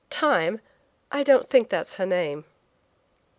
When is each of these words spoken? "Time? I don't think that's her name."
"Time? 0.09 0.61
I 1.11 1.21
don't 1.21 1.47
think 1.47 1.69
that's 1.69 1.97
her 1.97 2.07
name." 2.07 2.45